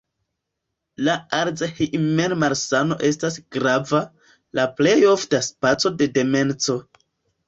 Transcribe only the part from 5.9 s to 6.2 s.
de